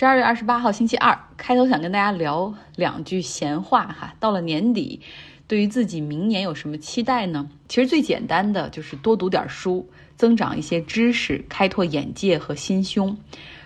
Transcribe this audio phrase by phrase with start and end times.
[0.00, 4.14] 十二月二十八号星期二，开头想跟大家聊两句闲话哈。
[4.18, 5.02] 到了年底，
[5.46, 7.50] 对于自己明年有什么期待呢？
[7.68, 9.86] 其实最简单的就是多读点书，
[10.16, 13.14] 增长一些知识，开拓眼界和心胸。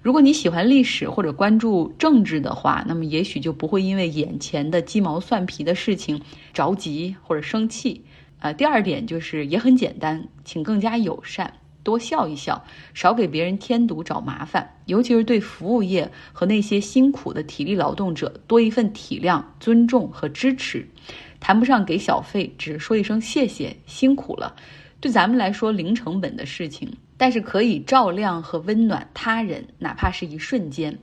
[0.00, 6.22] 如果你喜欢历史或者关注政治的话，那么也许就不会因为眼前的鸡毛蒜皮的事情
[6.54, 8.06] 着急或者生气。
[8.38, 11.52] 呃，第二点就是也很简单，请更加友善。
[11.82, 12.64] 多笑一笑，
[12.94, 20.86] 少给别人添堵找麻烦，尤其是对服务业和那些辛苦的体力劳动者多一份体谅、尊重和支持。
[21.40, 24.54] 谈不上给小费，只说一声谢谢，辛苦了。
[25.00, 30.96] 对咱们来说零成本的事情，但是可以照亮和温暖他人，哪怕是一瞬间。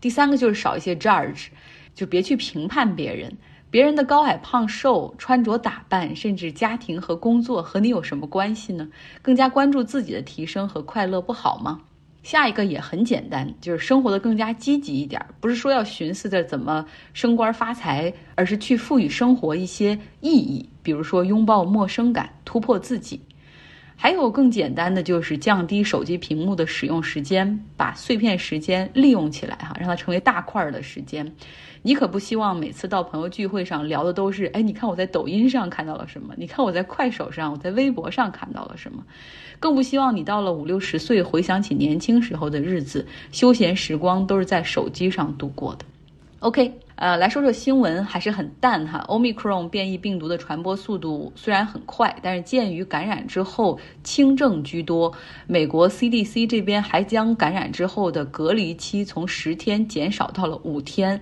[0.00, 1.46] 第三个就是少一些 judge，
[1.94, 3.32] 就别去评判别人。
[3.70, 8.88] 别人的高矮胖瘦、穿着打扮，甚至家庭和工作，和你有什么关系呢？
[9.22, 11.82] 更加关注自己的提升和快乐，不好吗？
[12.22, 23.20] 下一个也很简单，就是生活的更加积极一点，不是说要寻思着怎么升官发财，而是去赋予生活一些意义，比如说拥抱陌生感，突破自己。
[24.02, 31.30] 还有更简单的，就是降低手机屏幕的使用时间，把碎片时间利用起来，哈，让它成为大块儿的时间。
[31.82, 36.32] 你可不希望每次到朋友聚会上聊的都是，哎，你看我在抖音上看到了什么？
[36.38, 39.04] 你看我在快手上、我在微博上看到了什么？
[39.58, 45.84] 更不希望你到了五六十岁回想起年轻时候的日子，休闲时光都是在手机上度过的。
[46.40, 49.04] OK，呃，来说说新闻，还是很淡哈。
[49.08, 55.12] Omicron 变异病毒的传播速度虽然很快，但是鉴于感染之后轻症居多，
[55.46, 61.20] 美国 CDC 这边还将感染之后的隔离期从十天减少到了五天。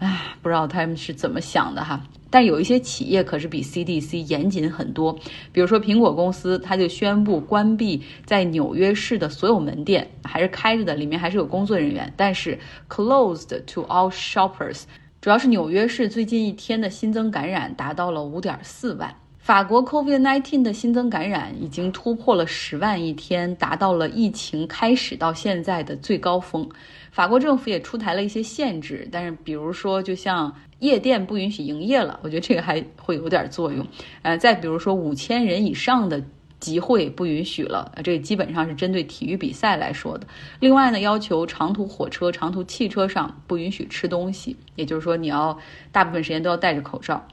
[0.00, 2.02] 唉，不知道他们是怎么想的哈。
[2.30, 5.12] 但有一些企业可是比 CDC 严谨很多，
[5.52, 14.82] 比如说苹果公司，它就宣布关闭在纽约市的所有门店，还是开着的，里面还是有工作人员，但是 closed to all shoppers。
[15.20, 19.14] 主要是纽约市最近一天的新增感染达到了五点四万。
[19.38, 26.68] 法国 COVID-19 的新增感染已经突破了十万一天，达到了疫情开始到现在的最高峰。
[27.10, 33.86] 法国政府也出台了一些限制，但是比如说，就像夜店不允许营业了，我觉得这个还会有点作用。
[34.22, 36.22] 呃，再比如说五千人以上的
[36.60, 40.26] 集会不允许了，这基本上是针对体育比赛来说的。
[40.60, 45.58] 另外呢，要求长途火车、长途汽车上不允许吃东西，也就是说你要
[45.90, 47.26] 大部分时间都要戴着口罩。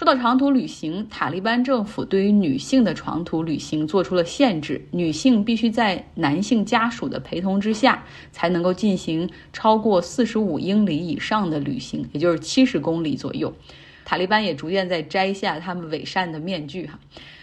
[0.00, 8.02] 说到长途旅行，塔利班政府对于女性的长途旅行做出了限制，女性必须在男性家属的陪同之下，
[8.32, 13.52] 才能够进行超过四十五英里以上的旅行，也就是七十公里左右。
[14.06, 16.98] 塔利班也逐渐在摘下他们伪善的面具，哈。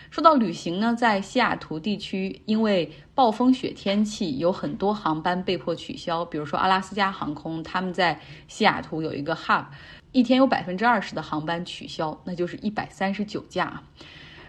[0.09, 9.65] 说到旅行呢，在西雅图地区，因为暴风雪天气，有很多航班被迫取消，比如说阿拉斯加航空，他们在西雅图有一个 hub。
[10.11, 13.81] 一天有百分之二十的航班取消，那就是一百三十九架。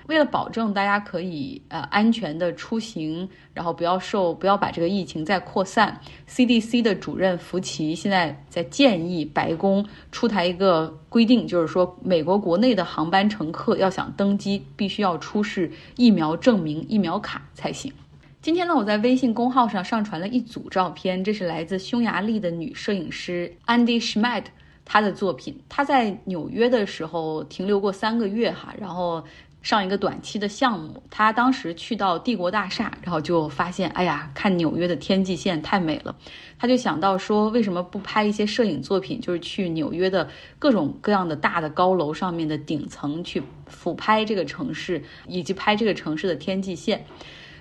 [0.07, 17.93] 为了保证大家可以呃安全的出行，然后不要受不要把这个疫情再扩散，CDC 的主任福奇现在在建议白宫出台一个规定，就是说美国国内的航班乘客要想登机，必须要出示疫苗证明、疫苗卡才行。
[18.41, 24.45] 今天呢，我在微信公号上上传了一组照片，这是来自匈牙利的女摄影师 Andy Schmidt。
[24.91, 29.22] 他的作品，他在纽约的时候停留过三个月哈，然后
[29.60, 31.03] 上一个短期的项目。
[31.10, 36.16] 他当时去到帝国大厦，然后就发现，哎呀，看纽约的天际线太美了，
[36.59, 40.27] 他就想到说，为什么不拍一些摄影作品，就是去纽约的
[40.59, 47.04] 各种各样的大的高楼上面的顶层去俯拍这个城市，以及拍这个城市的天际线。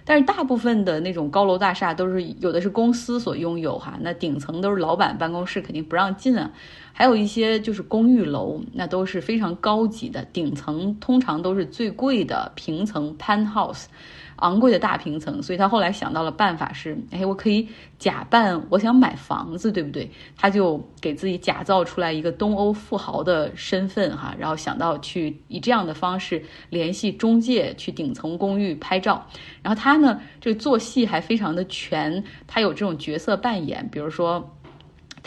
[0.09, 6.50] 但是大部分的那种高楼大厦都是有的是公司所拥有哈，那顶层都是老板办公室，肯定不让进啊。
[6.94, 13.88] 还有一些就是公寓楼，那都是非常高级的，顶层通常都是最贵的平层 penthouse。
[14.37, 17.67] 昂贵的大平层，所以他后来想到了办法是，哎，我可以
[17.99, 20.09] 假扮我想买房子，对不对？
[20.35, 29.25] 他就给自己假造出来一个东欧富豪的身份，哈，然后想到去以这样的方式联系中介去顶层公寓拍照。
[29.61, 34.53] 然后他呢，这个做戏还非常的全，他有这种角色扮演，比如说。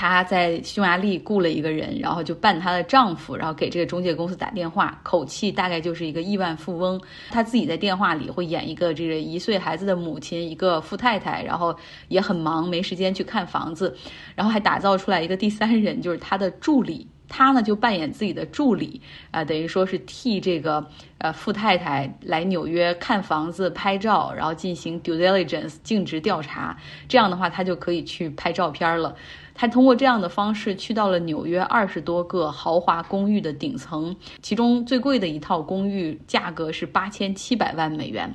[0.01, 6.99] 她在匈牙利雇了一个人，然后就扮她的丈夫，然后给这个中介公司打电话，口气大概就是一个亿万富翁。
[7.31, 11.77] 她自己在电话里会演一个这个一岁孩子的母亲，一个富太太，然后
[12.09, 13.95] 也很忙，没时间去看房子，
[14.35, 17.07] 然后还打造出来一个第三人，就是她的助理。
[17.29, 19.01] 她呢就扮演自己的助理，
[19.31, 20.85] 啊，等于说是替这个
[21.19, 26.77] 呃富太太来纽约看房子、拍照，然后进行 due diligence 尽职调查。
[27.07, 29.15] 这样的话，她就可以去拍照片了。
[29.55, 38.35] 他通过这样的方式去到了纽约二十多个豪华公寓的顶层，其中最贵的一套公寓价格是八千七百万美元。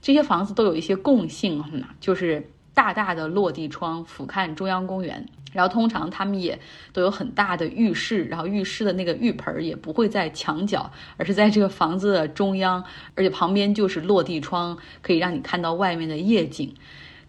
[0.00, 1.62] 这些房子都有一些共性，
[2.00, 6.58] 就是大大的落地窗俯瞰中央公园，然后通常他们也
[6.92, 12.82] 都有很大的浴室，然后浴室的那个浴盆也不会在墙角，而是在这个房子的中央，
[13.14, 16.74] 而且旁边就是落地窗，可以让你看到外面的夜景。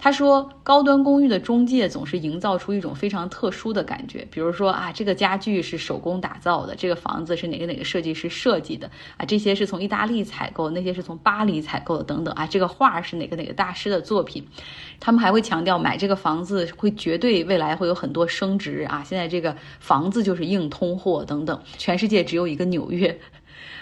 [0.04, 14.46] 他说，高端公寓的中介总是营造出一种非常特殊的感觉，比如说啊，这个家具是手工打造的，这个房子是哪个哪个设计师设计的啊，这些是从意大利采购，那些是从巴黎采购的等等啊，这个画是哪个哪个大师的作品。
[15.00, 23.18] 他们还会强调，买这个房子会绝对未来会有很多升值啊，现在这个房子就是硬通货等等，全世界只有一个纽约。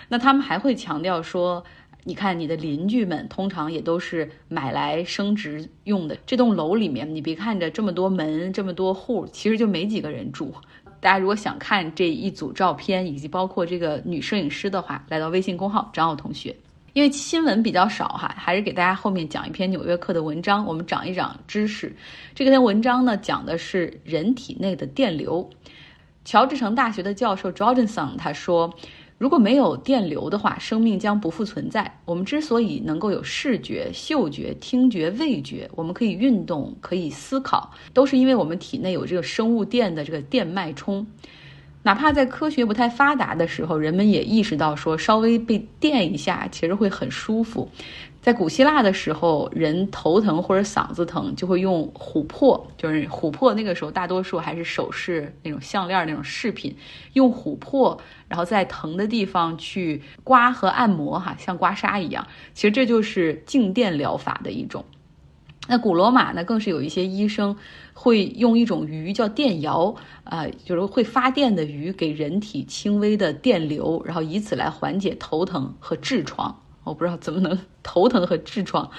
[0.10, 1.64] 那他们还会强调说。
[2.04, 6.18] 你看，你的邻居们通常也都是买来升值用的。
[6.26, 10.52] 这栋楼里面，你别看着这么多门、这么多户，其实就没几个人住。
[11.00, 16.56] 大家如果想看这一组照片，以及包括这个女摄影师的话，来到微信公号张奥同学。
[16.94, 21.96] 因为新闻比较少哈，还是给大家后面讲一篇《纽约客》的文章，我们长一长知识。
[22.34, 25.48] 这篇文章呢，讲的是人体内的电流。
[26.26, 28.74] 乔治城大学的教授 Jordanson 他说。
[29.22, 31.96] 如果没有电流的话，生命将不复存在。
[32.06, 41.06] 我们之所以能够有视觉、嗅觉、听觉、味觉，我们可以运动、可以思考，都是因为我们体内有这个生物电的这个电脉冲。
[41.84, 47.70] 哪怕在科学不太发达的时候，人们也意识到说，稍微被电一下，其实会很舒服。
[48.22, 53.52] 在古希腊的时候，人头疼或者嗓子疼，就会用琥珀，就是琥珀。
[53.56, 56.78] 那个时候，大多数还是首饰那种项链那种饰品，
[57.14, 62.28] 用琥珀，然后在疼的地方去刮和按摩，哈，像刮痧一样。
[62.54, 64.86] 其实这就是静电疗法的一种。
[65.68, 67.58] 那古罗马呢，更是有一些医生
[67.94, 69.96] 会用一种鱼叫电摇，
[70.26, 76.62] 啊，就是会发电的鱼，给人体轻微的电流，然后以此来缓解头疼和痔疮。
[76.84, 78.90] 我不知道怎么能头疼和痔疮，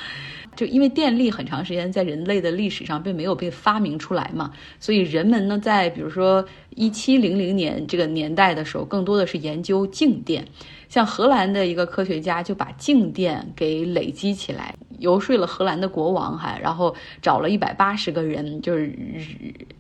[0.55, 6.45] 就因为电力很长时间在人类的历史上并没有被发明出来嘛，所以人们呢在比如说
[6.77, 10.45] 一七零零年这个年代的时候，更多的是研究静电。
[10.89, 18.95] 像荷兰的一个科学家就把静电给累积起来，游说了荷兰的国王哈，然后找了一百八十个人，就是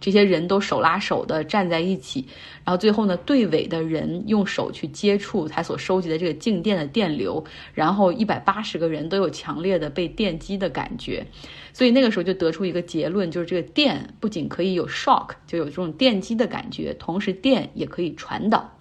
[0.01, 2.25] 这些人都手拉手的站在一起，
[2.65, 11.26] 然后最后呢，队尾的人用手去接触他所收集的这个静电的电流，然后一百八十个人都有强烈的被电击的感觉，
[11.73, 18.79] 所以那个时候就得出一个结论，就是这个电不仅可以有 shock，就有这种电击的感觉，同时电也可以传导。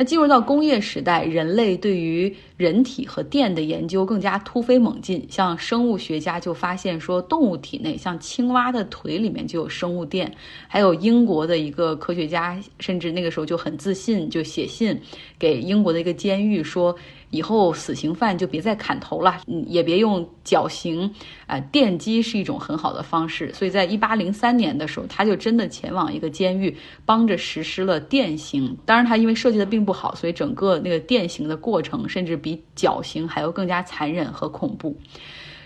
[0.00, 5.26] 那进入到工业时代，人类对于人体和电的研究更加突飞猛进。
[5.28, 10.32] 像生物学家就发现说，动物体内像青蛙的腿里面就有生物电。
[10.68, 14.96] 还有英国的一个科学家，甚至那个时候就很自信，就写信
[15.36, 16.94] 给英国的一个监狱说。
[17.30, 21.12] 以后死刑犯就别再砍头了，嗯，也别用绞刑，
[21.46, 23.52] 啊，电击是一种很好的方式。
[23.52, 28.76] 所以在一八零三年的时候，他就真的前往一个监狱，帮着实施了电刑。
[28.86, 34.96] 当然，他因为设计的并不好，所以整个那个电刑的过程甚至比绞刑还要更加残忍和恐怖。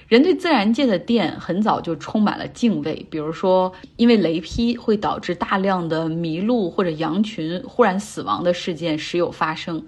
[0.08, 9.82] 人对自然界的电很早就充满了敬畏，比如说，因为雷劈会导致大量的麋鹿或者羊群忽然死亡的事件时有发生。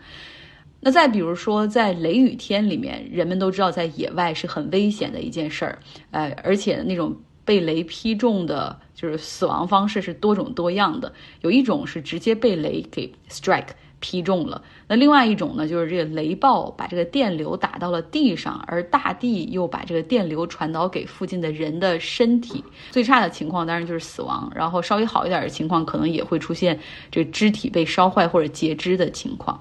[0.85, 5.79] 那再比如说，在雷雨天里面，人们都知道在野外是很危险的一件事儿，
[6.11, 11.11] 呃，而且那种被雷劈中的就是死亡方式是多种多样的。
[11.41, 22.63] 有一种是直接被雷给 strike 劈中了，那另外一种呢，就是这个雷暴把这个电流打到了地上，而大地又把这个电流传导给附近的人的身体。
[22.91, 26.79] 最差的情况当然就是死亡，然后稍微好一点的情况，可能也会出现
[27.11, 29.59] 这肢体被烧坏或者截肢的情况。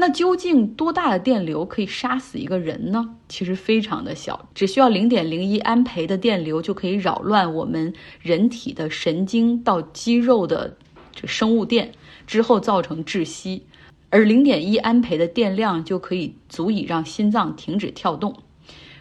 [0.00, 3.16] 那究竟多大的电流可以杀死一个人呢？
[3.28, 7.92] 其实非常的小，只需要零点零一安培的电流就可以扰乱我们
[8.22, 10.74] 人体的神经到肌肉的
[11.12, 11.92] 这生物电，
[12.26, 13.66] 之后造成窒息，
[14.08, 18.34] 而零点一安培的电量就可以足以让心脏停止跳动。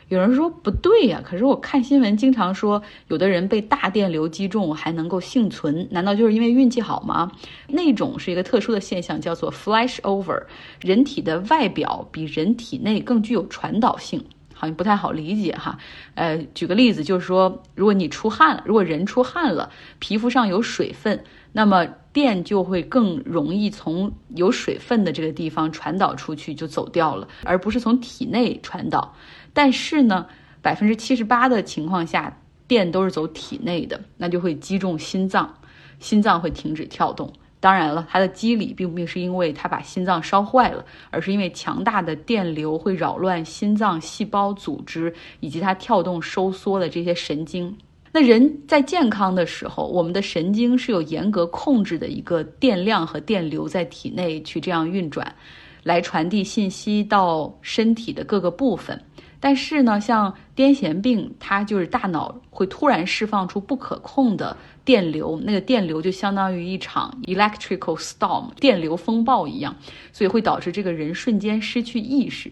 [0.10, 7.32] 有人说不对呀，可是我看新闻经常说，有的人被大电流击中还能够幸存，难道就是因为运气好吗？
[7.68, 10.44] 那种是一个特殊的现象，叫做 flash over，
[10.82, 14.24] 人体的外表比人体内更具有传导性。
[14.60, 15.78] 好像不太好理解哈。
[16.16, 21.24] 呃，举个例子，就是说，如果你出汗了，如果人出汗了，皮肤上有水分，
[21.54, 29.16] 那么电就会更容易从有水分的这个地方传导出去，就走掉了，而不是从体内传导。
[29.54, 30.28] 但是呢，
[30.62, 32.38] 百分之七十八的情况下，
[32.68, 35.56] 电都是走体内的，那就会击中心脏，
[36.00, 37.32] 心脏会停止跳动。
[37.62, 47.75] 当然了，它的机理并不是因为它把心脏烧坏了，而是因为强大的电流会扰乱心脏细胞组织以及它跳动收缩的这些神经。
[48.12, 55.36] 那人在健康的时候，我们的神经是有严格控制的一个电量和电流在体内去这样运转，
[55.84, 59.00] 来传递信息到身体的各个部分。
[59.39, 69.77] 但是呢，像癫痫病，它就是大脑会突然释放出不可控的电流，那个电流就相当于一场 electrical storm 电流风暴一样，
[70.12, 72.51] 所以会导致这个人瞬间失去意识。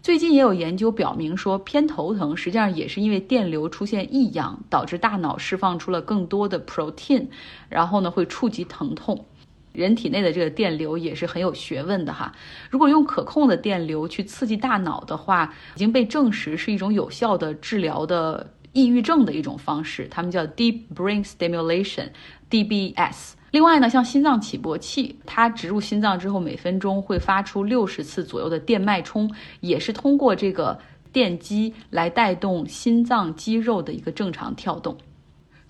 [0.00, 7.26] 最近也有研究表明说，偏头疼实际上也是因为电流出现异样，导致大脑释放出了更多的 protein，
[7.68, 9.26] 然后呢会触及疼痛。
[9.72, 12.32] 人体内的这个电流也是很有学问的哈。
[12.70, 20.06] 如果用可控的电流去刺激大脑的话，已经被证实是一种有效的治疗的抑郁症的一种方式。
[20.10, 23.32] 他们叫 Deep Brain Stimulation（DBS）。
[23.50, 30.78] 另外呢，像心脏起搏器，它植入心脏之后，每分钟会发出六十次左右的电脉冲，也是通过这个
[31.12, 34.96] 电机来带动心脏肌肉的一个正常跳动。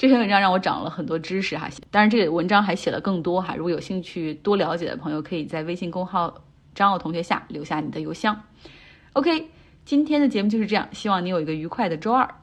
[0.02, 3.54] 这篇文章让我长了很多知识哈，当然这个文章还写了更多哈。
[3.54, 6.42] 如果有兴趣多了解的朋友，可以在微信公号
[6.74, 8.42] 张奥同学下留下你的邮箱。
[9.12, 9.48] OK，
[9.84, 12.34] 今天的节目就是这样，希望你有一个愉快的周二。